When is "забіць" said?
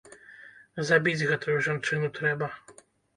0.89-1.27